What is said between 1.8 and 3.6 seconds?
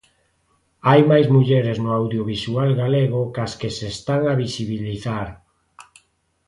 no audiovisual galego que as